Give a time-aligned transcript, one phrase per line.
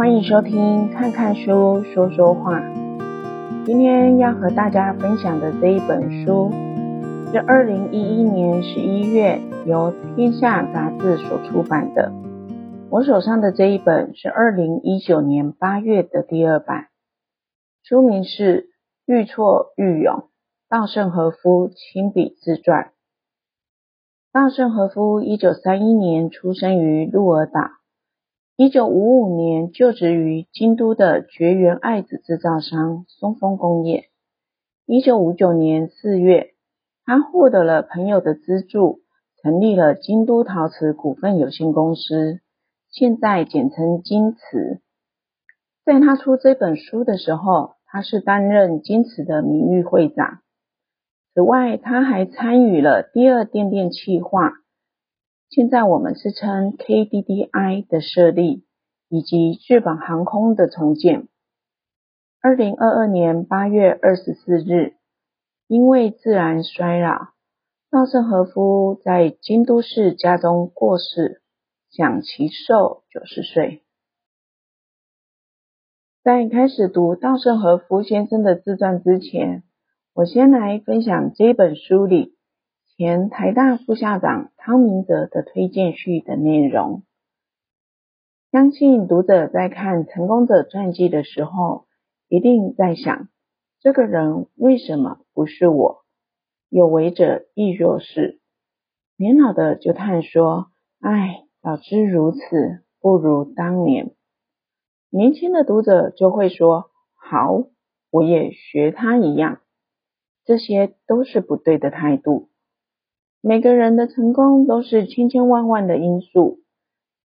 [0.00, 2.58] 欢迎收听《看看书说说话》。
[3.66, 6.50] 今天要和大家分享的这一本书，
[7.30, 12.10] 是二零一一年十一月由天下杂志所出版的。
[12.88, 16.86] 我手上的这一本是二零一九年八月的第二版，
[17.82, 18.62] 书名是
[19.04, 20.30] 《愈挫愈勇：
[20.70, 22.84] 稻盛和夫亲笔自传》。
[24.32, 27.79] 稻盛和夫一九三一年出生于鹿儿岛。
[28.62, 34.10] 一九五五年就职于京都的绝缘爱子制造商松风工业。
[34.84, 36.50] 一九五九年四月，
[37.06, 38.98] 他获得了朋友的资助，
[39.40, 42.40] 成立了京都陶瓷股份有限公司，
[42.90, 44.82] 现在简称京瓷。
[45.86, 50.40] 在他出这本书的时候，他是担任京瓷的名誉会长。
[51.32, 54.52] 此外，他还参与了第二电电计划。
[55.50, 58.64] 现在我们是称 KDDI 的设立，
[59.08, 61.26] 以及日本航空的重建。
[62.40, 64.94] 二零二二年八月二十四日，
[65.66, 67.30] 因为自然衰老，
[67.90, 71.42] 稻盛和夫在京都市家中过世，
[71.90, 73.82] 享耆寿九十岁。
[76.22, 79.64] 在开始读稻盛和夫先生的自传之前，
[80.14, 82.36] 我先来分享这本书里。
[83.00, 87.02] 前台大副校长汤明哲的推荐序的内容，
[88.52, 91.86] 相信读者在看成功者传记的时候，
[92.28, 93.30] 一定在想：
[93.80, 96.04] 这个人为什么不是我？
[96.68, 98.38] 有为者亦若是。
[99.16, 100.66] 年老的就叹说
[101.00, 104.10] ：“唉，早知如此，不如当年。”
[105.08, 107.62] 年轻的读者就会说：“好，
[108.10, 109.62] 我也学他一样。”
[110.44, 112.49] 这些都是不对的态度。
[113.42, 116.58] 每个人的成功都是千千万万的因素，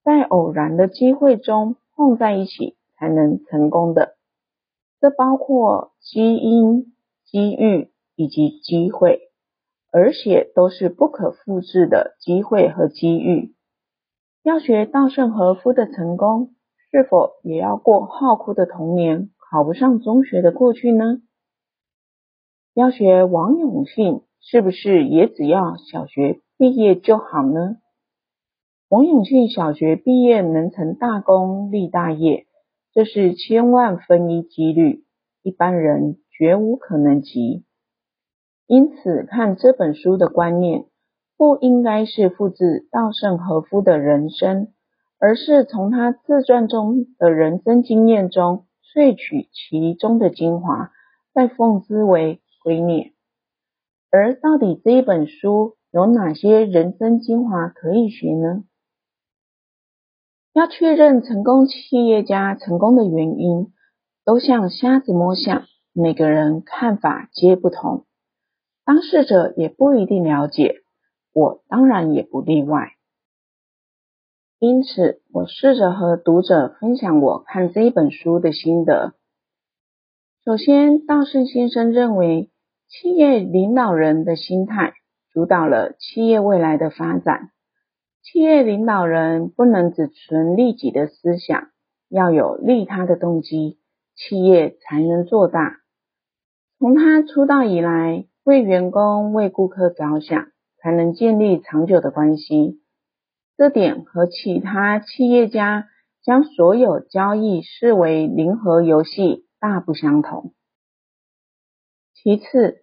[0.05, 4.15] 在偶然的机会中碰在一起才能成功的。
[5.01, 9.23] 这包括基因、机遇以及机会，
[9.91, 13.53] 而且都是不可复制的机会和机遇。
[14.45, 16.55] 要学稻盛和夫的成功，
[16.93, 21.23] 是否也要过好哭的童年、考不上中学的过去呢？
[22.73, 24.23] 要学王永庆。
[24.47, 27.79] 是不是也只要小学毕业就好呢？
[28.91, 32.45] 王永庆小学毕业能成大功立大业，
[32.93, 35.03] 这是千万分一几率，
[35.43, 37.65] 一般人绝无可能及。
[38.67, 40.85] 因此，看这本书的观念，
[41.39, 44.69] 不应该是复制稻盛和夫的人生，
[45.19, 50.91] 而是从他自传中的人生经验中萃取其中的精华，
[51.33, 53.14] 再奉之为圭臬。
[54.17, 58.63] 而到底这一本书有哪些人生精华可以学呢？
[60.53, 63.73] 要确认成功企业家成功的原因，
[64.25, 68.07] 都像瞎子摸象，每个人看法皆不同，
[68.85, 70.85] 当事者也不一定了解，
[71.33, 72.93] 我当然也不例外。
[74.61, 79.15] 因此，我试着和读者分享我看这一本书的心得。
[80.45, 82.53] 首先，稻盛先生认为，
[82.89, 84.93] 企业领导人的心态
[85.33, 87.51] 主导了企业未来的发展。
[88.23, 91.69] 企业领导人不能只存利己的思想，
[92.09, 93.79] 要有利他的动机，
[94.15, 95.79] 企业才能做大。
[96.79, 100.47] 从他出道以来，为员工、为顾客着想，
[100.79, 102.81] 才能建立长久的关系。
[103.57, 105.87] 这点和其他企业家
[106.23, 110.53] 将所有交易视为零和游戏大不相同。
[112.25, 112.79] 其次，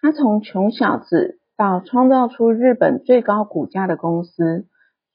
[0.00, 4.66] 他从穷小子到创造出日本最高股价的公司，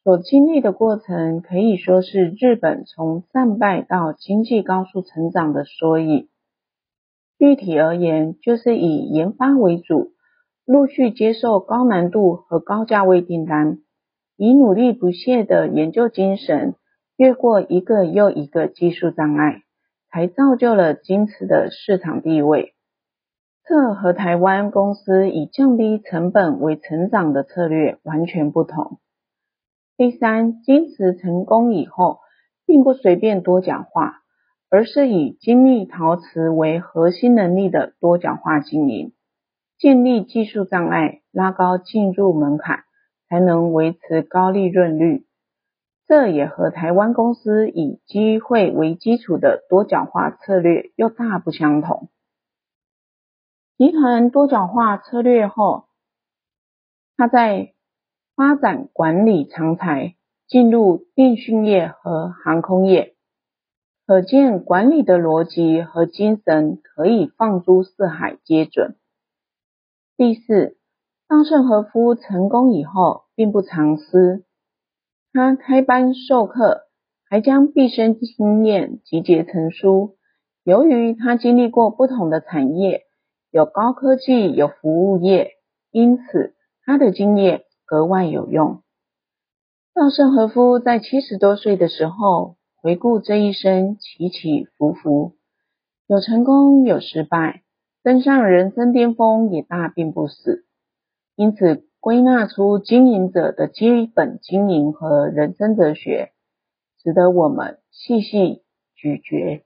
[0.02, 6.30] 所经历的过程可以说是日本从战败到经济高速成长的缩影。
[7.38, 10.14] 具体而言，就是以研发为主，
[10.66, 13.80] 陆续接受高难度和高价位订单，
[14.38, 16.76] 以努力不懈的研究精神，
[17.18, 19.64] 越过一个又一个技术障碍，
[20.10, 22.75] 才造就了京瓷的市场地位。
[23.68, 29.00] 这和台湾公司以降低成本为成长的策略完全不同。
[29.98, 32.20] 第三，京瓷成功以后，
[32.68, 34.22] 并不随便多讲话，
[34.70, 39.14] 而是以精密陶瓷为核心能力的多讲话经营，
[39.80, 42.84] 建立技术障碍，拉高进入门槛，
[43.28, 45.26] 才能维持高利润率。
[46.08, 52.10] 这也和台湾公司以机会为基础的多角化策略又大不相同。
[53.78, 55.90] 集团多角化策略后，
[57.18, 57.74] 他在
[58.34, 60.16] 发展管理长才，
[60.48, 63.16] 进入电讯业和航空业。
[64.08, 68.96] 可见管理的逻辑和精神可以放诸四海皆准。
[70.16, 70.78] 第四，
[71.28, 74.46] 稻盛和夫成功以后，并不藏私，
[75.34, 76.84] 他开班授课，
[77.30, 80.16] 还将毕生经验集结成书。
[80.64, 83.05] 由于他经历过不同的产业，
[83.56, 85.54] 有高科技，有服务业，
[85.90, 86.54] 因此
[86.84, 88.84] 他的经验格外有用。
[89.94, 95.38] 稻盛和夫在七十多岁的时候，回顾这一生起起伏伏，
[96.06, 97.62] 有成功，有失败。
[98.04, 100.66] 登上人生巅峰也大病不死，
[101.38, 106.34] 因此归纳出经营者的基本经营和人生哲学，
[107.02, 108.64] 值得我们细细
[108.96, 109.64] 咀嚼。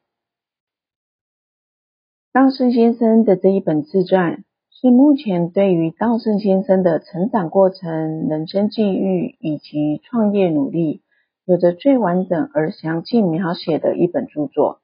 [2.32, 11.02] 稻盛先生的这一本自传，是目前对于稻盛先生的成长过程、人生际遇以及创业努力，
[11.44, 14.80] 有着最完整而详尽描写的一本著作。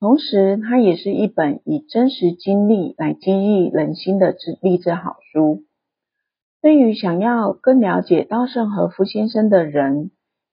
[0.00, 5.64] 同时，它也是一本以真实经历来激励人心的励志好书。
[6.62, 10.12] 对于想要更了解稻盛和夫先生的人，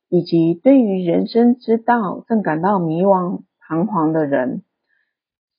[0.09, 4.63] 以及对于人生之道正感到迷惘彷徨的人，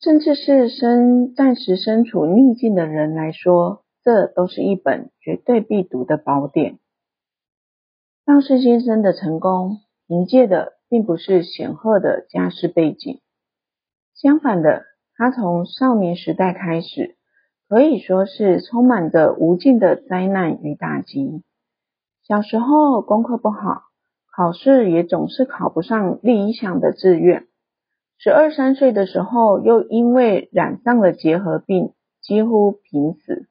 [0.03, 6.81] 甚至是身暂时身处逆境的人来说，这都是一本绝对必读的宝典。
[8.27, 9.79] 稻盛先生的成功，
[10.09, 13.21] 凭借的并不是显赫的家世背景。
[14.17, 14.83] 相反的，
[15.15, 17.17] 他从少年时代开始，
[17.69, 21.45] 可以说是充满着无尽的灾难与打击。
[22.27, 23.83] 小时候功课不好，
[24.37, 27.47] 考试也总是考不上理想的志愿。
[28.25, 33.49] 十二三岁的时候，又因为染上了结核病，几乎濒死。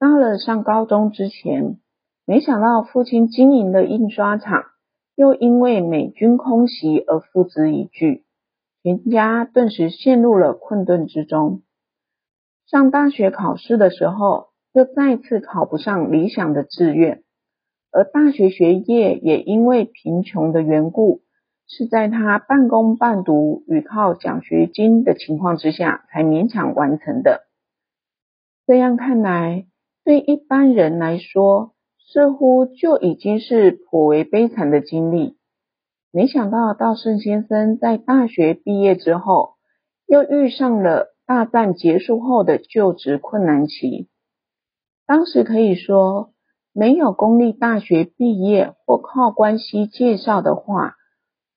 [0.00, 1.78] 到了上高中之前，
[2.24, 4.64] 没想到父亲经营的印刷厂，
[5.14, 8.24] 又因为美军空袭而付之一炬。
[8.82, 11.62] 全家顿时陷入了困顿之中。
[12.66, 17.22] 上大学考试的时候，又再次考不上理想的志愿，
[17.92, 21.20] 而大学学业也因为贫穷的缘故，
[21.68, 27.42] 是在他半工半读与靠奖学金的情况之下，才勉强完成的。
[28.66, 29.66] 这样看来，
[30.04, 35.36] 对一般人来说，似乎就已经是颇为悲惨的经历。
[36.12, 39.56] 没想到稻盛先生在大学毕业之后，
[40.06, 44.08] 又遇上了大战结束后的就职困难期。
[45.04, 46.32] 当时可以说，
[46.72, 50.94] 没有公立大学毕业或靠关系介绍的话，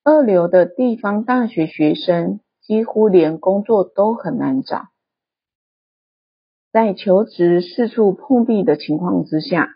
[0.04, 4.88] 二流的地方大学学生几乎连工作都很难找。
[6.72, 9.70] 在求职四处碰壁的情况之下，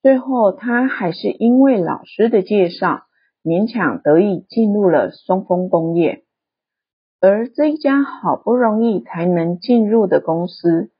[0.00, 3.02] 最后他还是因为老师的介绍，
[3.44, 6.24] 勉强得以进入了松风工业，
[7.20, 10.90] 而这一家好不容易才能进入的公司，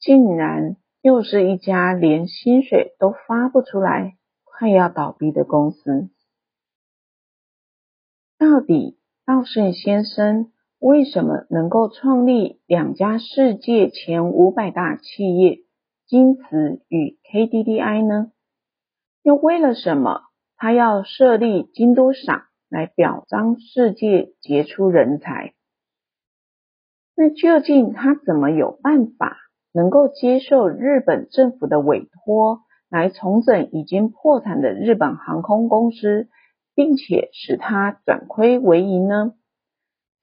[0.00, 6.10] 竟然又是一家连薪水都发不出来、快要倒闭的公司。
[8.42, 10.50] 到底稻盛先生
[10.80, 15.58] 为什么能够创立两家世界前五百大企业——
[16.08, 18.32] 京瓷与 KDDI 呢？
[19.22, 20.22] 又为了什么？
[20.56, 25.54] 他要设立京都赏来表彰世界杰出人才，
[27.14, 29.36] 那究竟他怎么有办法
[29.72, 36.26] 能够接受日本政府的委托，来重整已经破产的日本航空公司，
[36.74, 39.34] 并且使他转亏为盈呢？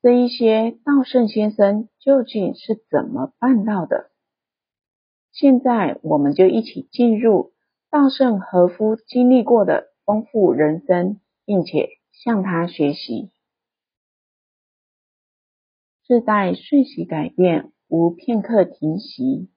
[0.02, 4.12] 这一些稻盛先生究竟是怎么办到的？
[5.32, 7.54] 现在我们就一起进入
[7.92, 9.90] 稻盛和夫经历过的。
[10.10, 13.30] 丰富人生，并且向他学习。
[16.08, 19.52] 世代瞬息改变，无片刻停息。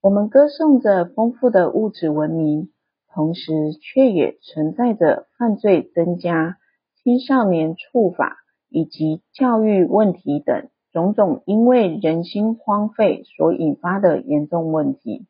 [0.00, 2.72] 我们歌颂着丰富的物质文明，
[3.14, 6.58] 同时却也存在着犯罪增加、
[7.02, 8.36] 青少年触法
[8.68, 15.26] 以及教育问题等种种因为人心荒废所引发的严重问题。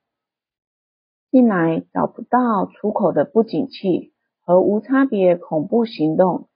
[1.30, 4.14] 近来找不到出口的不景气。
[4.46, 6.48] 和无差别恐怖行动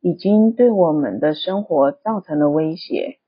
[0.00, 3.18] 已经对我们的生活造成了威胁。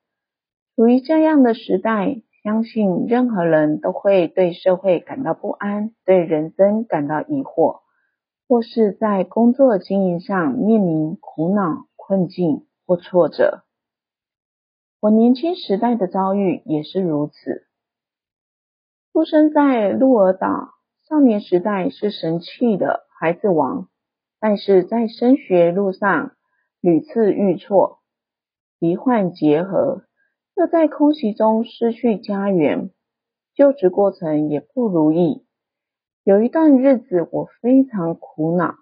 [0.77, 7.83] 处于这样的时代，相信任何人都会对社会感到不安，对人生感到疑惑，
[8.49, 13.63] 或是在工作经营上面临苦恼、困境或挫折。
[15.01, 17.67] 我年轻时代的遭遇也是如此。
[19.13, 20.71] 出生在鹿儿岛，
[21.09, 23.89] 少年时代是神气的孩子王。
[24.45, 26.33] 但是在升学路上
[26.81, 28.01] 屡次遇挫，
[28.81, 30.03] 罹患结核，
[30.55, 32.91] 又在空袭中失去家园，
[33.55, 35.47] 就职过程也不如意。
[36.25, 38.75] 有一段日子，我非常苦恼，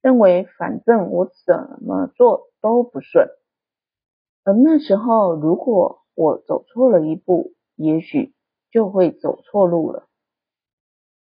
[0.00, 3.28] 认为反正我怎么做都不顺。
[4.44, 8.34] 而那时候，如果我走错了一步，也许
[8.70, 10.06] 就会走错路了。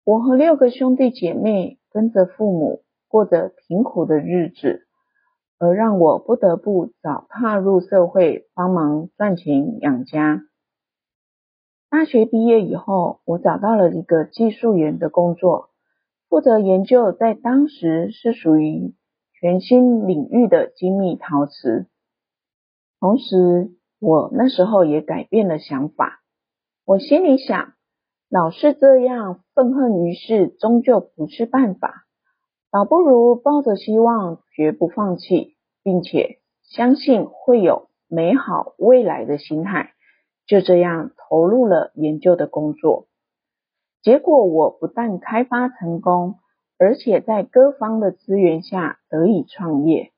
[0.03, 4.85] 我和六个兄弟姐妹跟着父母过着贫苦的日子，
[5.57, 10.41] 而让我不得不早踏入社会，帮忙赚钱养家。
[11.89, 15.69] 大学毕业以后，我找到了一个技术员的工作，
[16.27, 18.93] 负责研究在当时是属于
[19.39, 21.88] 全新领域的精密陶瓷。
[23.00, 26.21] 同时，我那时候也改变了想法，
[26.85, 27.74] 我心里想，
[28.29, 32.04] 老是这样愤恨于世，终究不是办法。
[32.75, 39.94] 倒不如抱着希望，绝不放弃，并且相信会有美好未来的心态，
[40.46, 43.08] 就这样投入了研究的工作。
[44.01, 46.36] 结果我不但开发成功，
[46.77, 50.12] 而且在各方的资源下得以创业。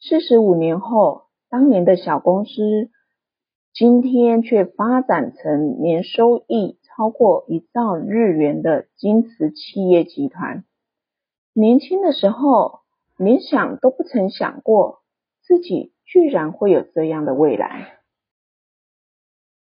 [0.00, 2.90] 四十五年后，当年的小公司，
[3.72, 10.64] 今天却发展成年收益超过一兆日元的金瓷企业集团。
[11.60, 12.80] 年轻的时候，
[13.18, 15.02] 连想都不曾想过，
[15.42, 17.98] 自己居然会有这样的未来。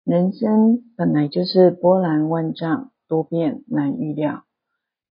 [0.04, 4.44] 人生本来就是波澜万丈、多变难预料，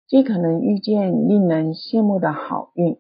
[0.08, 3.00] 既可能遇见令人羡慕的好运，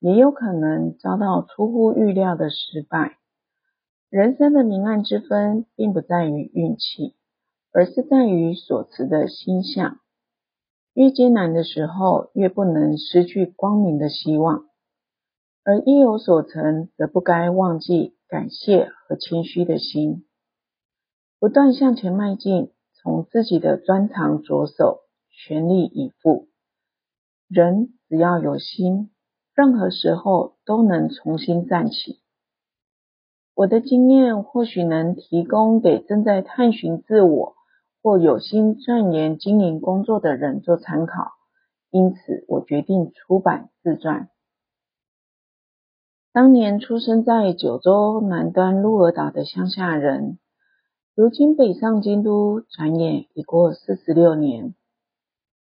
[0.00, 3.16] 也有可能遭到出乎预料的失败。
[4.10, 7.14] 人生的明暗之分，并不在于运气。
[7.70, 10.00] 而是在于所持的心相，
[10.98, 14.64] 越艰难的时候，越不能失去光明的希望；
[15.62, 20.24] 而一有所成，则不该忘记感谢和谦虚的心，
[21.38, 26.48] 不断向前迈进，从自己的专长着手，全力以赴。
[27.46, 29.12] 人只要有心，
[29.54, 32.18] 任何时候都能重新站起。
[33.54, 37.54] 我的经验或许能提供给正在探寻自我，
[38.02, 41.32] 或有心钻研经营工作的人做参考，
[41.90, 44.28] 因此我决定出版自传。
[46.32, 50.38] 当年出生在九州南端鹿儿岛的乡下人，
[51.14, 54.74] 如今北上京都，转眼已过四十六年。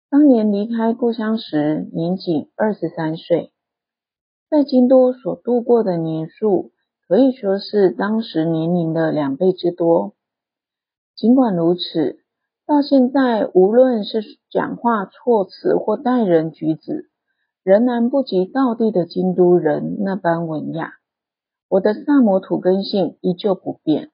[0.10, 3.52] 当年离开故乡时，年仅二十三岁，
[4.50, 6.72] 在京都所度过的年数，
[7.08, 10.14] 可以说是当时年龄的两倍之多。
[11.16, 12.21] 尽管如此，
[12.72, 17.10] 到现在，无论是讲话措辞或待人举止，
[17.66, 20.94] 仍然不及道地的京都人那般文雅。
[21.68, 24.12] 我的萨摩土根性依旧不变。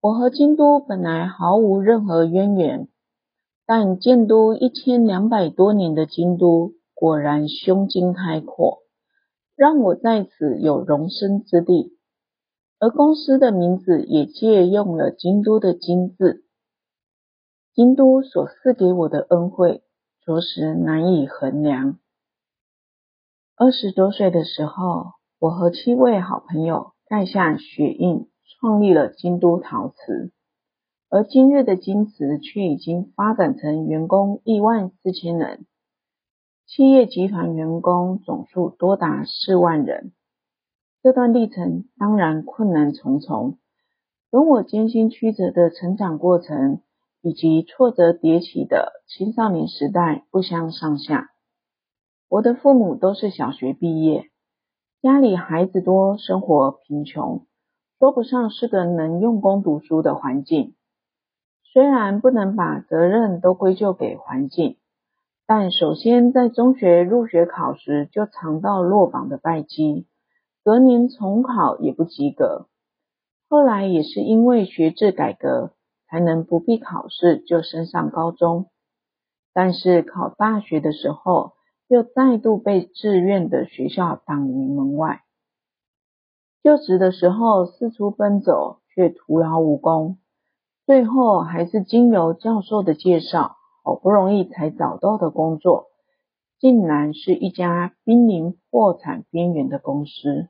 [0.00, 2.88] 我和京都本来毫无任何渊源，
[3.66, 8.78] 但建都一千两百多年的京都，果然胸襟开阔，
[9.54, 11.98] 让我在此有容身之地。
[12.78, 16.43] 而公司的名字也借用了京都的“京”字。
[17.74, 19.82] 京都所赐给我的恩惠，
[20.24, 21.98] 着实难以衡量。
[23.56, 28.28] 二十多岁的时候，我和七位好朋友盖下血印，
[28.60, 30.30] 创立了京都陶瓷。
[31.10, 35.66] 而今日的京瓷却已经发展成员工一万四千人，
[36.68, 40.12] 企业集团员工总数多达四万人。
[41.02, 43.58] 这段历程当然困难重重，
[44.30, 46.80] 跟我艰辛曲折的成长过程，
[47.24, 51.30] 以及挫折迭起的青少年时代不相上下。
[52.28, 54.26] 我的父母都是小学毕业，
[55.00, 57.46] 家里孩子多，生活贫穷，
[57.98, 60.74] 说不上是个能用功读书的环境。
[61.62, 64.76] 虽然不能把责任都归咎给环境，
[65.46, 70.06] 但首先在中学入学考时就尝到落榜的败绩，
[70.62, 72.66] 隔年重考也不及格。
[73.48, 75.73] 后来也是因为学制改革。
[76.14, 78.66] 才能不必考试就升上高中，
[79.52, 81.54] 但是考大学的时候，
[81.88, 85.22] 又再度被志愿的学校挡于门外。
[86.62, 90.18] 就职的时候四处奔走，却徒劳无功。
[90.86, 95.88] 最后还是经由教授的介绍，好不容易才找到的工作，
[96.60, 100.46] 竟然是一家濒临破产边缘的公司。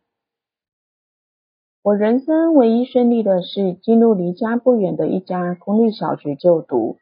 [1.85, 6.97] 我人生唯一顺利的是进入离家不远的一家公立小学就读，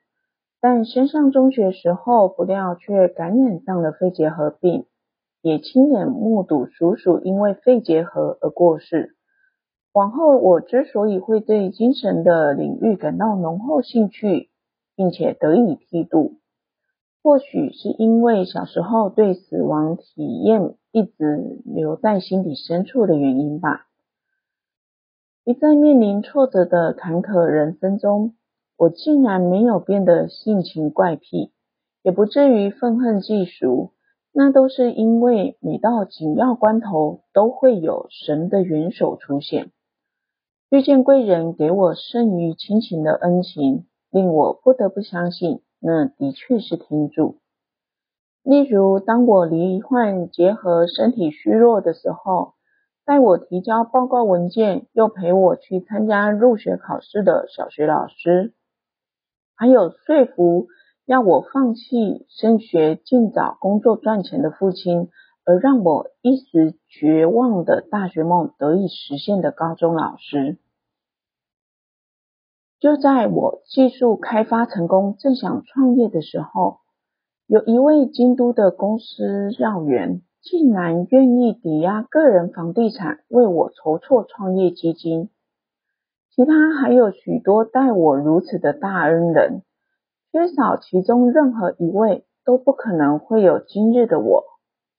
[0.61, 4.87] 但升上中学时候，不料却感染上了肺结核病，
[5.41, 9.15] 也亲眼目睹叔叔因为肺结核而过世。
[9.93, 14.51] 往后我之所以会对精神的领域感到浓厚兴趣，
[14.97, 16.39] 并且得以剃度，
[17.23, 23.87] 或许是因为小时候对死亡体验一直留在心底深处的原因吧。
[25.45, 28.35] 一再面临挫折的坎坷人生中，
[28.77, 31.51] 我竟然没有变得性情怪癖，
[32.03, 33.91] 也不至于愤恨嫉俗。
[34.33, 39.73] 那都是因为每到紧要关头，都会有神的援手出现。
[40.71, 47.39] 遇见贵人给我胜于亲情的恩情，令我不得不相信，那的确是天助。
[48.45, 52.55] 例如，当我罹患结核、身体虚弱的时候，
[53.05, 58.55] 带我提交报告文件，又陪我去参加入学考试的小学老师，
[59.57, 60.69] 还有说服。
[61.05, 65.09] 要我放弃升学、尽早工作赚钱的父亲，
[65.45, 70.59] 而让我一时绝望的大学梦得以实现的高中老师，
[72.79, 76.79] 就在我技术开发成功、正想创业的时候，
[77.47, 85.31] 有一位京都的公司要员，竟然愿意抵押个人房地产为我筹措创业基金。
[86.31, 89.63] 其他还有许多待我如此的大恩人。
[90.33, 94.45] 缺少其中任何一位，都不可能会有今日的我、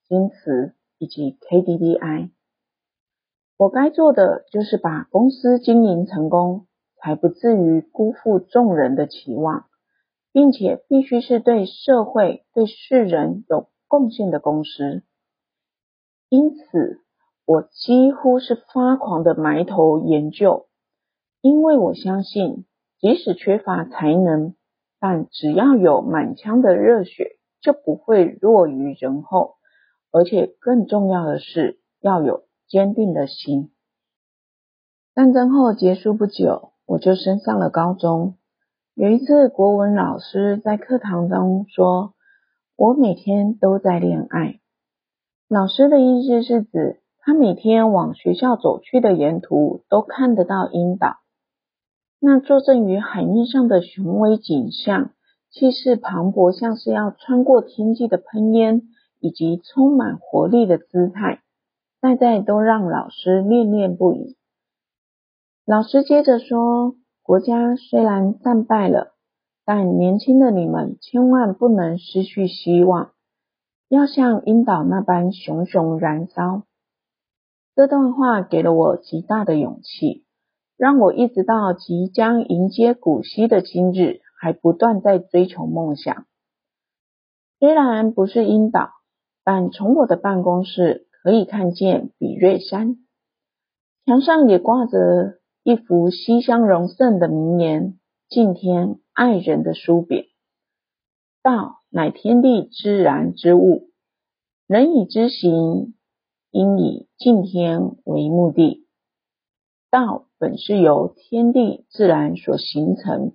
[0.07, 2.29] 京瓷以及 KDDI。
[3.57, 9.65] 我该做的就是把公司经营成功，才不至于辜负众人的期望，
[10.31, 15.03] 并且必须是对社会、对世人有贡献的公司。
[16.33, 16.99] 因此，
[17.45, 20.65] 我几乎是发狂的埋头研究，
[21.41, 22.65] 因为我相信，
[22.97, 24.55] 即使缺乏才能。
[24.99, 29.57] 但只要有满腔的热血，就不会落于人后。
[30.11, 33.71] 而且更重要的是，要有坚定的心。
[35.13, 38.37] 战争后结束不久，我就升上了高中。
[38.95, 42.15] 有一次，国文老师在课堂中说
[42.75, 44.61] ：“我每天都在恋爱。”
[45.47, 51.17] 老师的意思是指，他每天往学校走去的沿途都看得到樱岛。
[52.19, 55.11] 那坐镇于海面上的雄伟景象，
[55.51, 58.83] 气势磅礴，像是要穿过天际的喷烟，
[59.19, 61.41] 以及充满活力的姿态，
[62.01, 64.35] 代代都让老师恋恋不已。
[65.65, 69.13] 老师接着说：“国家虽然战败了，
[69.65, 73.12] 但年轻的你们千万不能失去希望，
[73.93, 76.63] 要像樱岛那般熊熊燃烧。”
[77.75, 80.25] 这段话给了我极大的勇气。
[80.75, 86.25] 让我一直到即将迎接古稀的今日，还不断在追求梦想。
[87.59, 88.89] 虽然不是樱岛，
[89.43, 92.97] 但从我的办公室可以看见比瑞山，
[94.05, 100.25] 墙上也挂着一幅西乡荣胜的名言“敬天爱人”的书匾。
[101.43, 103.91] 道乃天地之然之物，
[104.65, 105.93] 人以之行，
[106.49, 108.87] 应以敬天为目的。
[109.91, 110.25] 道。
[110.39, 113.31] 本是由天地自然所形成。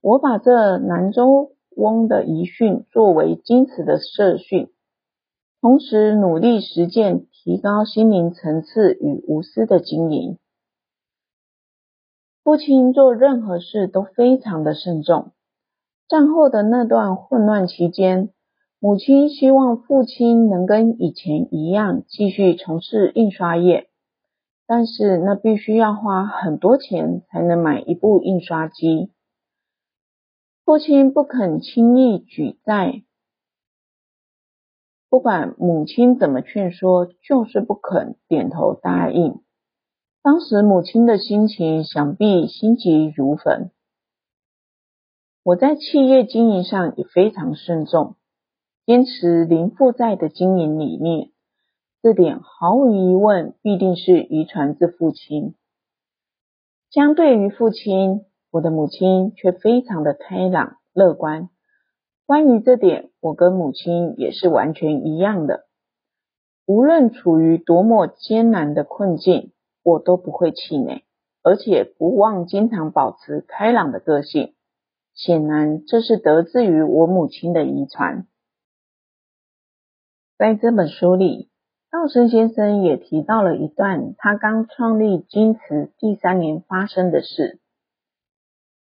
[0.00, 4.72] 我把这南州翁的遗训作为京瓷的社训，
[5.60, 10.38] 同时努力实践，提高心灵层次与无私的经营。
[12.42, 15.32] 父亲做任何事都非常的慎重。
[16.12, 18.28] 战后的那段混乱期间，
[18.78, 23.88] 母亲希望父亲能跟以前一样，继续从事印刷业。
[24.66, 29.10] 但是那必须要花很多钱才能买一部印刷机，
[30.66, 33.04] 父亲不肯轻易举债，
[35.08, 39.40] 不管母亲怎么劝说，就是不肯点头答应。
[40.22, 43.70] 当时母亲的心情想必心急如焚。
[45.44, 48.14] 我在企业经营上也非常慎重，
[48.86, 51.30] 坚持零负债的经营理念。
[52.00, 55.56] 这点毫无疑问，必定是遗传自父亲。
[56.90, 58.20] 相对于父亲，
[58.52, 61.48] 我的母亲却非常的开朗乐观。
[62.24, 65.64] 关于这点，我跟母亲也是完全一样的。
[66.66, 69.50] 无论处于多么艰难的困境，
[69.82, 71.02] 我都不会气馁，
[71.42, 74.54] 而且不忘经常保持开朗的个性。
[75.14, 78.26] 显然，这是得自于我母亲的遗传。
[80.36, 81.50] 在这本书里。
[81.94, 87.60] 道生先生也提到了一段他刚创立京瓷第三年发生的事。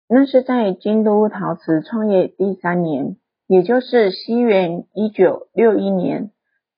[0.08, 6.30] 那是在京都陶瓷创业第三年，也就是西元一九六一年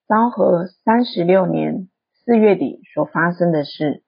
[0.09, 1.89] 昭和三十六年
[2.25, 4.03] 四月底所发生的事。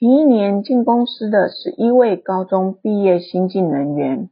[0.00, 4.30] 前一年进公司的十一位高中毕业新进人员，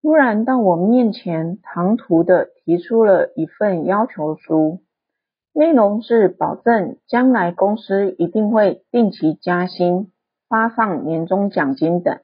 [0.00, 4.80] 突然到我面前，唐突的提出了一份要求书，
[5.52, 10.10] 内容是保证将来公司一定会定期加薪、
[10.48, 12.18] 发放年终奖金等。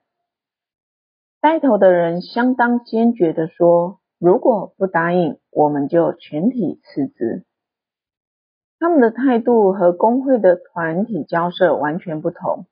[1.42, 7.44] 带头的人相当坚决的说，如果不答应，我们就全体辞职。
[8.82, 12.66] 他们的态度和工会的团体交涉完全不同。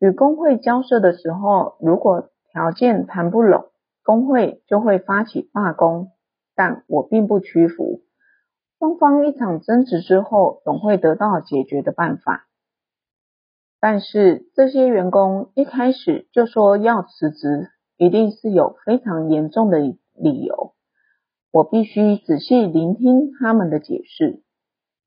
[0.00, 3.66] 与工会交涉的时候，如果条件谈不拢，
[4.02, 6.08] 工会就会发起罢工。
[6.56, 8.00] 但我并不屈服，
[8.80, 12.48] 双方一场争执之后，总会得到解决的办法。
[13.78, 20.74] 但是这些员工一开始就说要辞职，一定是有非常严重的理由。
[21.52, 24.42] 我必须仔细聆听他们的解释，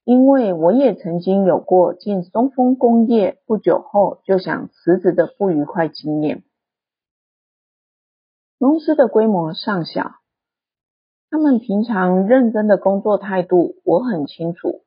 [0.06, 6.44] 因为我也曾经有过进松风工业不久后就想辞职的不愉快经验。
[8.60, 10.12] 公司的规模尚小，
[11.32, 14.84] 他们平常认真的工作态度我很清楚。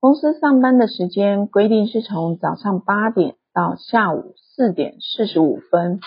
[0.00, 6.00] 公司上班的时间规定是从早上八点到下午四点四十五分，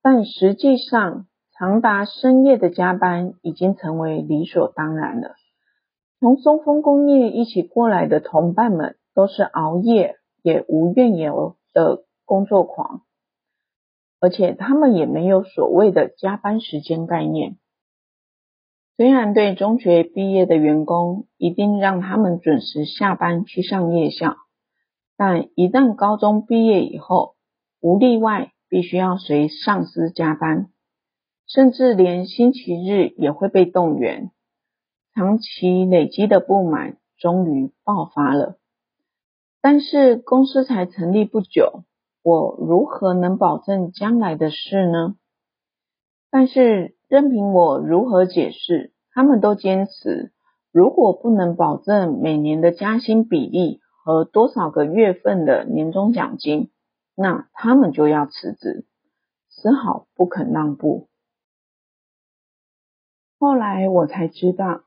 [0.00, 5.34] 但实际上长达深夜的加班已经成为理所当然了。
[6.20, 11.32] 从松风工业一起过来的同伴们都是熬夜也无怨言
[11.72, 13.02] 的工作狂，
[14.20, 17.56] 而且他们也没有所谓的加班时间概念。
[18.96, 24.36] 虽然对中学毕业的员工一定让他们准时下班去上夜校，
[25.16, 27.36] 但一旦高中毕业以后，
[27.80, 30.68] 无例外必须要随上司加班，
[31.46, 34.32] 甚至连星期日也会被动员。
[35.18, 38.56] 长期累积的不满终于爆发了。
[39.60, 41.82] 但是公司才成立不久，
[42.22, 45.16] 我如何能保证将来的事呢？
[46.30, 46.94] 但是。
[47.08, 50.30] 任凭我如何解释，他们都坚持，
[50.70, 56.70] 如果不能保证每年的加薪比例和多少个月份的年终奖金，
[57.14, 58.84] 那他们就要辞职，
[59.48, 61.08] 丝毫不肯让步。
[63.38, 64.82] 后来我才知道，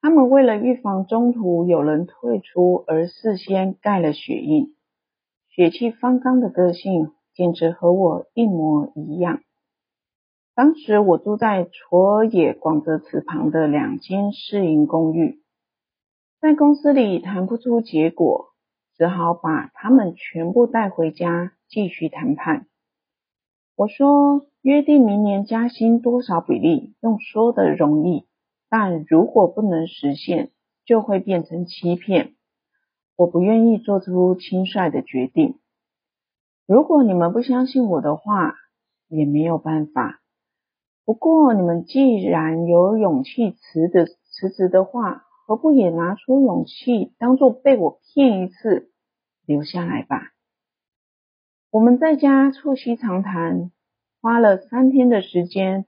[0.00, 4.74] 他们为了预防中途有人退出而事先盖了血印，
[5.48, 9.40] 血气方刚的个性简直和我一模一样。
[10.54, 15.40] 当时我住在卓野广泽祠旁的两间私营公寓，
[16.40, 18.48] 在公司里谈不出结果，
[18.96, 22.66] 只好把他们全部带回家继续谈判。
[23.76, 28.26] 我说，约定明年加薪多少比例，用说的容易，
[28.68, 30.50] 但如果不能实现，
[30.84, 32.34] 就会变成欺骗。
[33.16, 35.58] 我不愿意做出轻率的决定。
[36.66, 38.54] 如果你们不相信我的话，
[39.08, 40.20] 也没有办法。
[41.04, 48.90] 不过，你们既然有勇气辞的辞职的话，何不也拿出勇气，当做被我骗一次，
[49.46, 50.32] 留下来吧？
[51.70, 53.70] 我们在家促膝长谈，
[54.20, 55.86] 花了三天的时间，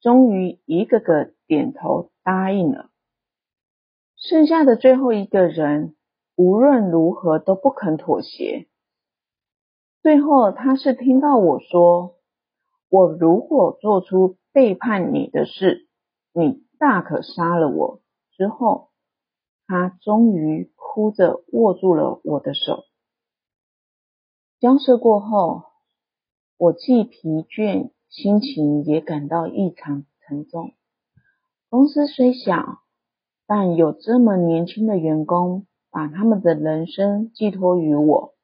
[0.00, 2.90] 终于一个个点头答应了。
[4.14, 5.96] 剩下的最后一个人，
[6.36, 8.68] 无论如何都不肯妥协。
[10.02, 12.16] 最后，他是听到我说，
[12.88, 15.88] 我如果做出背叛你的事，
[16.32, 18.00] 你大可杀了我。
[18.30, 18.90] 之后，
[19.66, 22.84] 他终于哭着握住了我的手。
[24.60, 25.64] 交涉过后，
[26.56, 30.72] 我既疲倦，心情也感到异常沉重。
[31.70, 32.80] 公司虽小，
[33.46, 38.34] 但有这么年轻的员工，把他们的人生寄托于我。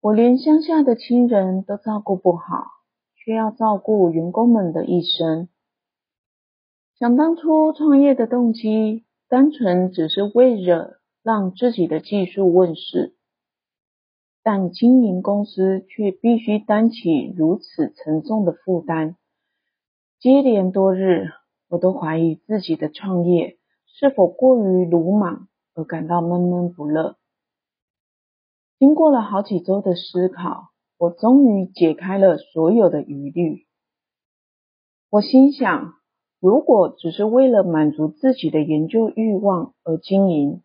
[0.00, 2.66] 我连乡下的亲人都照顾不好。
[3.22, 5.50] 却要照顾员工们的一生。
[6.98, 13.14] 想当初创业的动机，单纯只是为了让自己的技术问世，
[14.42, 19.16] 但经营公司却必须担起如此沉重的负担。
[20.18, 21.28] 接连多日，
[21.70, 23.56] 我都怀疑自己的创业
[23.86, 27.16] 是否过于鲁莽，而感到闷闷不乐。
[28.78, 30.68] 经过了好几周的思考。
[31.02, 33.64] 我终于解开了所有的疑虑。
[35.08, 35.94] 我心想，
[36.40, 40.62] 如果只是为了满足自己的研究欲望而经营，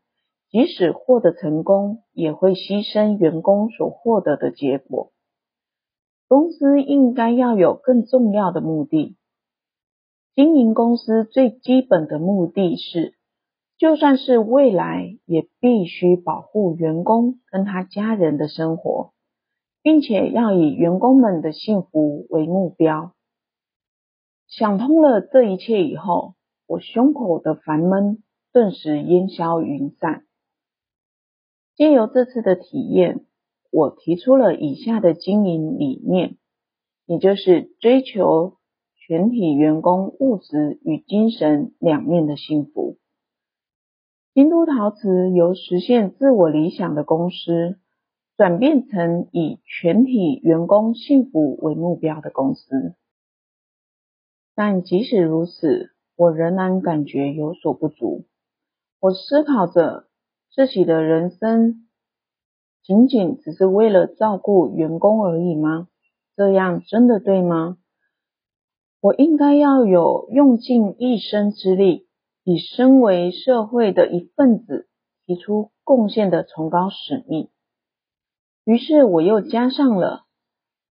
[0.49, 5.13] 即使获得成功，也会牺牲员工所获得的结果。
[6.27, 9.15] 公司应该要有更重要的目的。
[10.35, 13.15] 经营公司最基本的目的是
[13.77, 19.13] 就算是未来，也必须保护员工跟他家人的生活，
[19.81, 23.13] 并且要以员工们的幸福为目标。
[24.47, 26.35] 想通了这一切以后，
[26.67, 28.21] 我胸口的烦闷
[28.51, 30.25] 顿时烟消云散。
[31.75, 33.25] 借由这次的体验，
[33.71, 36.35] 我提出了以下的经营理念，
[37.05, 38.57] 也就是追求
[39.07, 42.97] 全体员工物质与精神两面的幸福。
[44.33, 47.77] 京都陶瓷由实现自我理想的公司，
[48.35, 52.95] 转变成以全体员工幸福为目标的公司。
[54.55, 58.25] 但即使如此，我仍然感觉有所不足。
[58.99, 60.07] 我思考着，
[60.51, 61.87] 自己的人生
[62.81, 65.89] 仅仅只是为了照顾员工而已吗？
[66.35, 67.77] 这样真的对吗？
[69.05, 72.07] 我应该要有用尽一生之力。
[72.43, 74.87] 以身为社会的一份子，
[75.27, 77.49] 提出贡献的崇高使命。
[78.63, 80.25] 于是我又加上了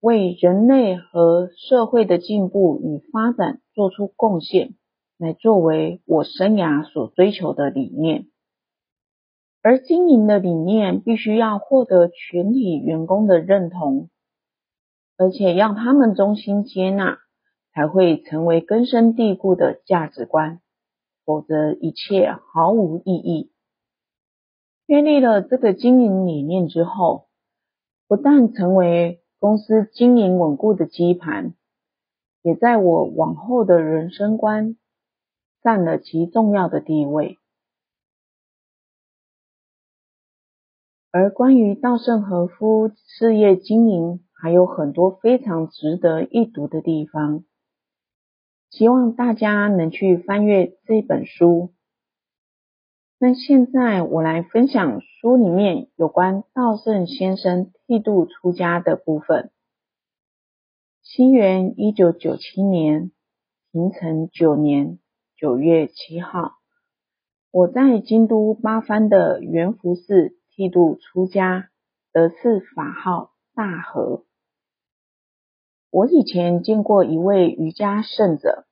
[0.00, 4.74] 为人类和社会的进步与发展做出贡献，
[5.16, 8.26] 来作为我生涯所追求的理念。
[9.62, 14.08] 而经营的理念必须要获得全体员工的认同，
[15.16, 17.18] 而且要他们衷心接纳，
[17.72, 20.60] 才会成为根深蒂固的价值观。
[21.26, 23.52] 否则一切毫无意义。
[24.88, 27.28] 确立了这个经营理念之后，
[28.08, 31.54] 不但成为公司经营稳固的基盘，
[32.42, 34.76] 也在我往后的人生观
[35.62, 37.38] 占了极重要的地位。
[41.12, 47.44] 而关于稻盛和夫事业经营，还有很多非常值得一读的地方。
[48.70, 51.74] 希望大家能去翻阅这本书。
[53.18, 59.50] 那现在我来分享书里面有关稻盛先生剃度出家的部分。
[61.02, 63.10] 西元一九九七年，
[63.72, 65.00] 平成九年
[65.36, 66.52] 九月七号，
[67.50, 71.68] 我在京都八幡的圆福寺剃度出家，
[72.12, 74.24] 得赐法号大和。
[75.92, 78.64] 我以前见过一位瑜伽圣者，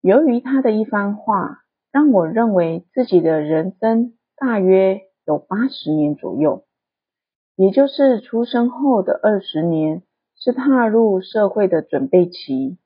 [0.00, 6.64] 由于他的一番话，让我认为自己的人生大约有八十年左右，
[7.56, 10.02] 也就是出生后的二十年
[10.34, 12.78] 是踏入社会的准备期，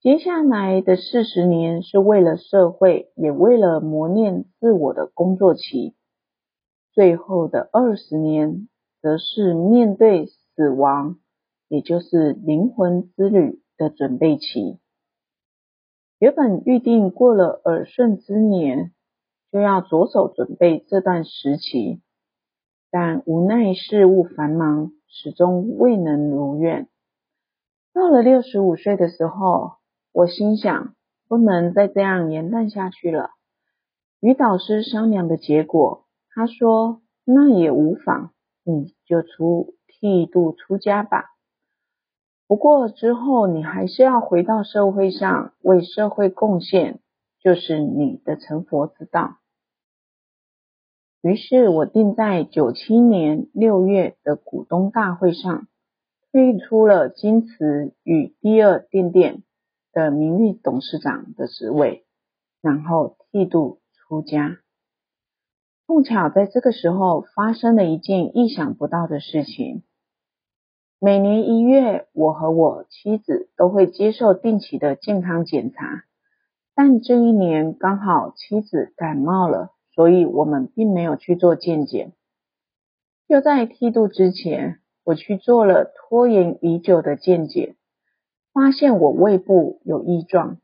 [0.00, 5.94] 接下来的四十年是为了社会，也为了磨练自我的工作期，
[6.94, 8.66] 最后的二十年
[9.02, 11.18] 则是面对死亡。
[11.70, 14.80] 也就是灵魂之旅的准备期，
[16.18, 18.90] 原本预定过了耳顺之年，
[19.52, 22.02] 就要着手准备这段时期，
[22.90, 26.88] 但无奈事务繁忙，始终未能如愿。
[27.94, 29.74] 到了六十五岁的时候，
[30.10, 30.96] 我心想，
[31.28, 33.30] 不能再这样延宕下去了。
[34.18, 38.32] 与导师商量的结果，他说：“那也无妨，
[38.64, 41.26] 你就出剃度出家吧。”
[42.50, 46.98] 不过之后你还是要回到社会上为社会贡献，
[47.38, 49.36] 就是你的成佛之道。
[51.22, 55.68] 于是我定在九七年六月的股东大会上
[56.32, 59.44] 推出了金瓷与第二电电
[59.92, 62.04] 的名誉董事长的职位，
[62.60, 64.58] 然后剃度出家。
[65.86, 69.84] 碰巧在这个时候发生了一件意想不到的事情。
[71.02, 76.04] 每年一月，我和我妻子都会接受定期的健康检查，
[76.74, 82.12] 但这一年刚好妻子感冒了，所以我们并没有去做健检。
[83.26, 87.76] 就在剃度之前，我去做了拖延已久的健检，
[88.52, 90.58] 发现我胃部有异状，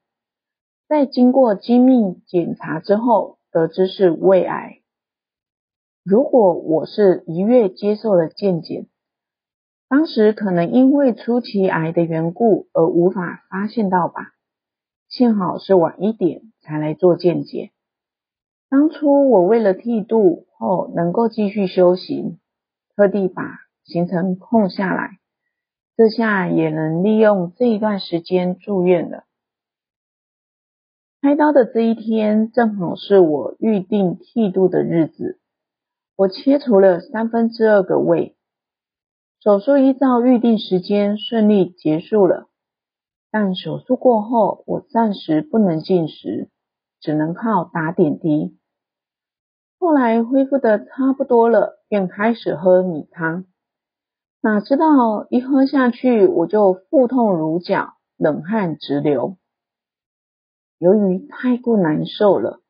[0.86, 4.80] 在经过精密检查之后，得知是胃癌。
[6.04, 8.86] 如果我是一月接受了健检，
[9.88, 14.32] 当时可能因为初期癌的缘故而无法发现到吧，
[15.08, 17.70] 幸好是晚一点才来做健检。
[18.68, 22.40] 当初我为了剃度后能够继续修行，
[22.96, 25.20] 特地把行程空下来，
[25.96, 29.22] 这下也能利用这一段时间住院了。
[31.22, 35.38] 开刀的这一天正好是我预定剃度的日子，
[36.16, 38.35] 我切除了三分之二个胃。
[39.46, 42.48] 手术依照预定时间顺利结束了，
[43.30, 46.50] 但手术过后，我暂时不能进食，
[47.00, 48.58] 只能靠打点滴。
[49.78, 53.44] 后来恢复得差不多了，便开始喝米汤。
[54.40, 59.36] 哪知道一喝下去，我就腹痛如绞，冷汗直流。
[60.78, 62.62] 由于太过难受了，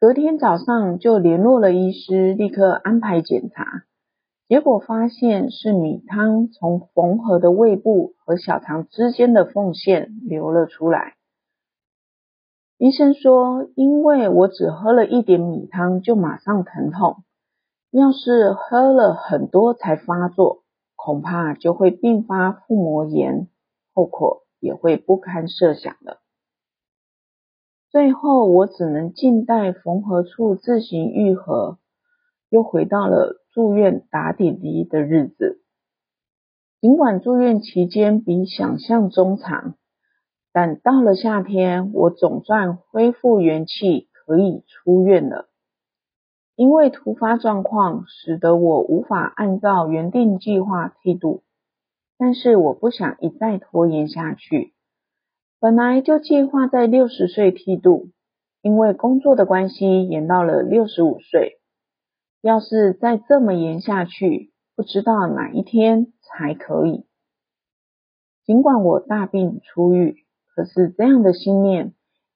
[0.00, 3.82] 隔天早上就联络了医师，立刻安排检查。
[4.48, 11.16] 结果发现是米汤从缝合的胃部和小肠之间的缝线流了出来。
[12.78, 17.24] 医生说，因为我只喝了一点米汤就马上疼痛，
[17.90, 20.62] 要是喝了很多才发作，
[20.96, 23.48] 恐怕就会并发腹膜炎，
[23.92, 26.20] 后果也会不堪设想了。
[27.90, 31.78] 最后，我只能静待缝合处自行愈合，
[32.48, 35.60] 又回到了住院打点滴的日子。
[36.80, 39.74] 尽管住院期间比想象中长。
[40.52, 45.48] 但到了夏天，我总算恢复元气，可以出院了。
[46.54, 51.42] 因为突发状况，使得我无法按照原定计划剃度，
[52.16, 54.72] 但是我不想一再拖延下去。
[55.58, 58.10] 本来就计划在六十岁剃度，
[58.62, 61.56] 因为工作的关系，延到了六十五岁。
[62.48, 67.04] 要是再这么延下去，不知道哪一天才可以。
[68.46, 70.24] 尽管我大病初愈。
[70.54, 71.92] 可是这样的心念，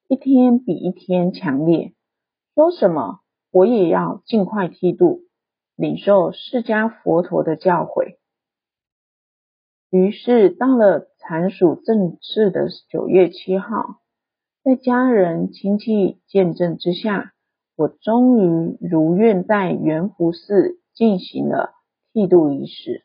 [0.09, 1.95] 一天比一天强烈。
[2.55, 3.21] 说什么
[3.51, 5.23] 我也要尽快剃度，
[5.77, 8.19] 领受释迦佛陀的教诲。
[9.89, 14.03] 于是到了禅属正式的九月七号，
[14.63, 17.32] 在家人亲戚见证之下，
[17.77, 21.75] 我终于如愿在圆福寺进行了
[22.13, 23.05] 剃度仪式。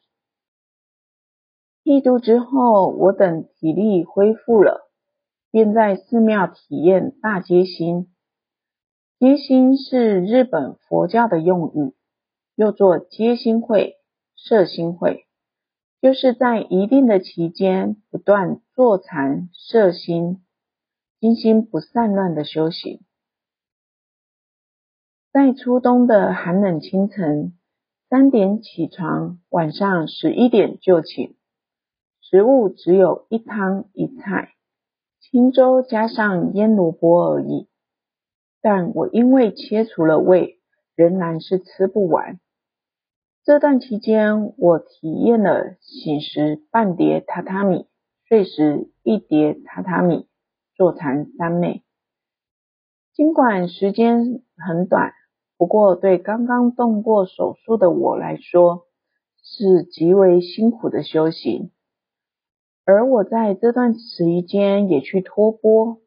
[1.84, 4.84] 剃度之后，我等体力恢复了。
[5.50, 8.14] 便在寺庙体验大接心。
[9.18, 11.96] 接心是日本佛教的用语，
[12.54, 13.96] 又作接心会、
[14.36, 15.26] 摄心会，
[16.02, 20.44] 就是在一定的期间不断坐禅摄心，
[21.22, 23.00] 心心不散乱的修行。
[25.38, 27.54] 在初冬的寒冷清晨，
[28.10, 31.36] 三点起床，晚上十一点就寝，
[32.20, 34.54] 食物只有一汤一菜。
[35.20, 37.68] 清粥加上腌萝卜而已，
[38.64, 40.60] 但我因为切除了胃，
[40.96, 42.40] 仍然是吃不完。
[43.44, 47.86] 这段期间，我体验了醒时半叠榻榻米，
[48.28, 50.28] 睡时一叠榻榻米，
[50.74, 51.84] 坐禅三昧。
[53.14, 55.14] 尽管时间很短，
[55.58, 58.86] 不过对刚刚动过手术的我来说，
[59.44, 61.72] 是极为辛苦的修行。
[62.86, 65.98] 而我在这段时间也去托钵，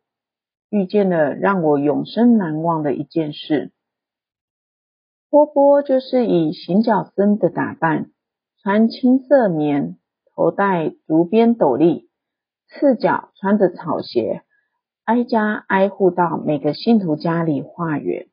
[0.70, 3.72] 遇见了让我永生难忘的一件事。
[5.28, 8.10] 托钵就是以行脚僧的打扮，
[8.62, 9.98] 穿青色棉，
[10.34, 12.08] 头戴竹编斗笠，
[12.68, 14.42] 赤脚穿着草鞋，
[15.04, 18.29] 挨家挨户到每个信徒家里化缘。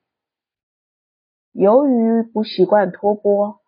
[1.60, 3.62] 由于不习惯托钵，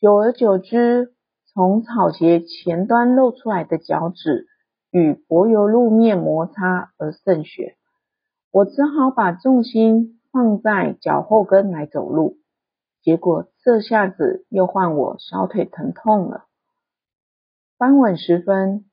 [0.00, 1.12] 久而久之，
[1.52, 4.46] 从草鞋前端露出来的脚趾
[4.90, 7.76] 与柏油路面摩擦而渗血，
[8.50, 12.38] 我只好把重心放在脚后跟来走路，
[13.02, 16.46] 结果这下子又换我小腿疼痛了。
[17.76, 18.86] 傍晚时分，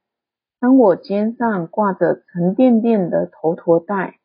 [0.60, 4.20] 当我肩上挂着沉甸甸的头陀带，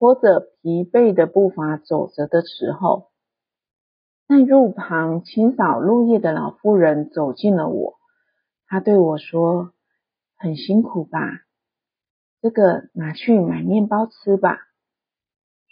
[0.00, 3.11] 拖着疲惫的步伐走着的时候，
[4.32, 7.98] 在路旁清扫落叶的老妇人走近了我，
[8.66, 9.74] 她对我说
[10.40, 11.20] ：“很辛苦吧？
[12.40, 14.56] 这个拿去买面包吃吧。”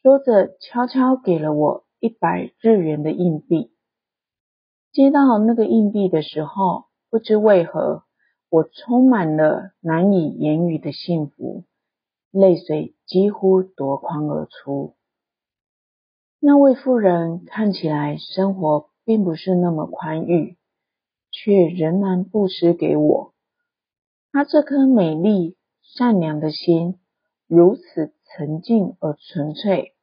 [0.03, 3.73] 说着，悄悄给了我一百日元的硬币。
[4.93, 8.03] 接到那个硬币的时候，不知为何，
[8.51, 11.65] 我充满了难以言语的幸福，
[12.31, 14.97] 泪水几乎夺眶而出。
[16.43, 20.57] 那位妇人看起来生活并不是那么宽裕，
[21.31, 23.35] 却仍然布施给我。
[24.33, 26.99] 她这颗美丽善良的心
[27.47, 29.95] 如此沉静而纯粹，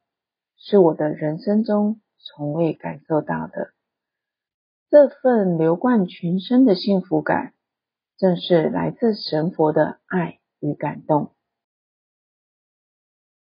[0.56, 3.72] 是我的人生中从未感受到的。
[4.90, 7.52] 这份流贯全身的幸福感，
[8.16, 11.32] 正是来自神佛的爱与感动。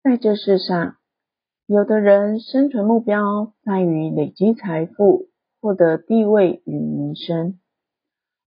[0.02, 0.96] 在这世上，
[1.72, 5.28] 有的人生存目标在于累积财富、
[5.60, 7.60] 获得地位与名声，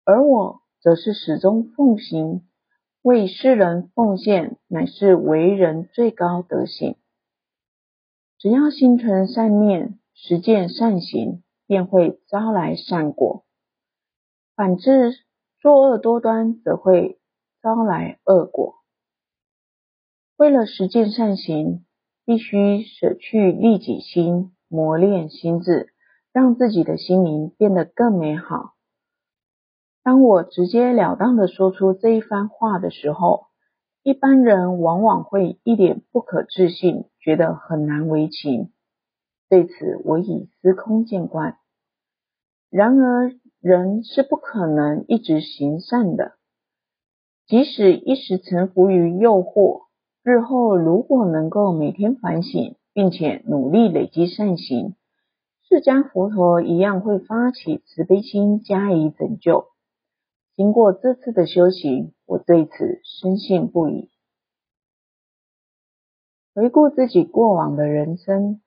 [0.03, 2.45] 而我则是始终奉行
[3.01, 6.97] 为世人奉献乃是为人最高德行。
[8.37, 13.45] 只要心存善念，实践善行，便会招来善果；
[14.57, 15.13] 反之，
[15.61, 17.17] 作恶多端，则会
[17.61, 18.75] 招来恶果。
[20.35, 21.85] 为了实践善行，
[22.25, 25.93] 必须舍去利己心，磨练心智，
[26.33, 28.73] 让自己的心灵变得更美好。
[30.03, 33.45] 当我直截了当的说出这一番话的时候，
[34.03, 38.71] 一般人往往会一脸不可置信，觉得很难为情。
[39.49, 41.57] 对此，我已司空见惯。
[42.69, 46.33] 然而，人是不可能一直行善的，
[47.47, 49.84] 即使一时臣服于诱惑，
[50.25, 54.95] 日后如果能够每天反省，并且努力累积善行，
[55.61, 59.67] 释迦佛陀一样会发起慈悲心加以拯救。
[60.55, 64.09] 经过这次的修行，我对此深信不疑。
[66.55, 68.61] 回顾自己过往的人生，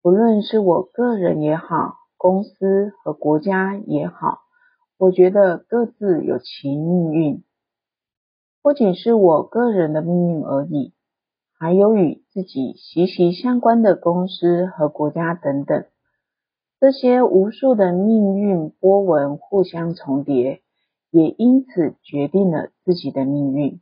[0.00, 4.38] 不论是我个人也好，公司和国家也好，
[4.96, 7.44] 我觉得各自有其命运。
[8.62, 10.92] 不仅是我个人的命运而已，
[11.58, 15.84] 还有与自己息息相关的公司和国家等等。
[16.78, 20.62] 这些无数的命运波纹互相重叠。
[21.12, 23.80] 也因此决定了自己的命运。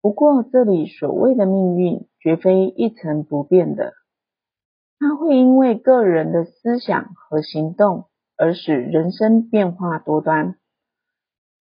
[0.00, 3.94] 不过，这里所谓的命运，绝非一成不变的，
[5.00, 8.04] 它会因为个人的思想和行动
[8.36, 10.59] 而使人生变化多端。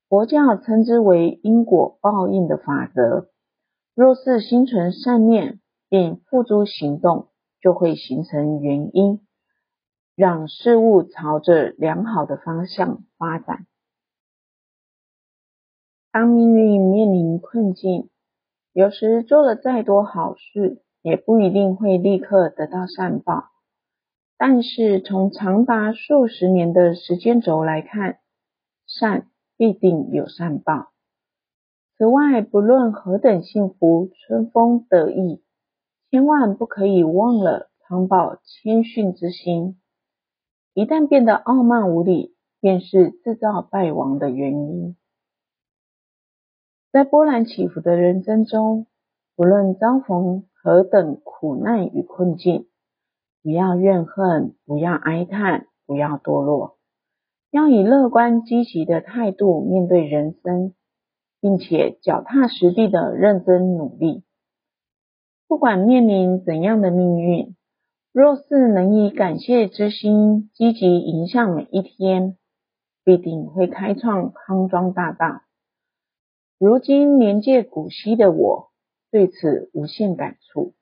[0.09, 3.29] 佛教称之为因果报应的法则。
[3.95, 7.29] 若是心存善念，并付诸行动，
[7.61, 9.27] 就会形成原因，
[10.15, 13.67] 让事物朝着良好的方向发展。
[16.11, 18.09] 当命运面临困境，
[18.73, 23.51] 有时做了再多好事，也不一定会立刻得到善报。
[24.39, 28.21] 但是从长达数十年的时间轴来看，
[28.87, 29.27] 善
[29.59, 30.89] 必定有善报。
[31.99, 35.43] 此外，不论何等幸福、春风得意，
[36.11, 39.79] 千万不可以忘了常保谦逊之心。
[40.75, 44.97] 一旦变得傲慢无礼，便是制造败亡的原因。
[46.93, 48.87] 在波澜起伏的人生中，
[49.35, 52.69] 不论遭逢何等苦难与困境，
[53.43, 56.78] 不要怨恨，不要哀叹，不要堕落，
[57.51, 60.75] 要以乐观积极的态度面对人生，
[61.41, 64.23] 并且脚踏实地的认真努力。
[65.47, 67.57] 不管面临怎样的命运，
[68.13, 72.37] 若是能以感谢之心积极迎向每一天，
[73.03, 75.41] 必定会开创康庄大道。
[76.59, 78.71] 如今年届古稀的我，
[79.11, 80.75] 对此无限感触。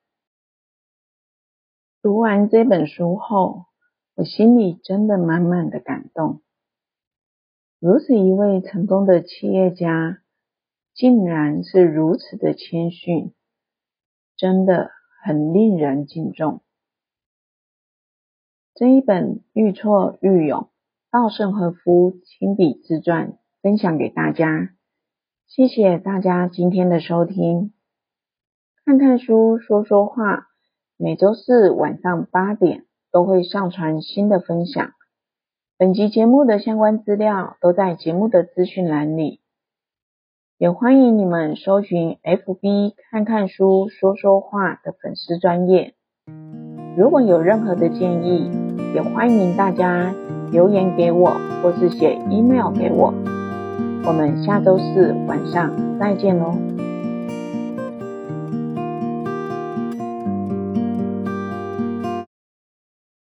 [2.02, 3.66] 读完这本书后，
[4.16, 6.40] 我心里真的满满的感动。
[7.86, 10.18] 如此一位成功的企业家，
[10.92, 13.32] 竟然是如此的谦逊，
[14.36, 14.90] 真的
[15.22, 16.62] 很令人敬重。
[18.74, 20.62] 这一本《愈挫愈勇》，
[21.12, 24.70] 稻盛和夫亲笔自传，分享给大家。
[25.46, 27.72] 谢谢大家今天的收听，
[28.84, 30.48] 看看书说说话，
[30.96, 34.90] 每周四晚上八点都会上传新的分享。
[35.78, 39.40] 本集节目的相关资料都在节目的资讯栏里，
[40.56, 45.92] 也欢迎你们搜寻 FB 看看书说说话的粉丝专业。
[46.96, 48.50] 如果有任何的建议，
[48.94, 50.14] 也欢迎大家
[50.50, 53.12] 留言给我，或是写 email 给我。
[54.06, 56.54] 我们下周四晚上再见喽。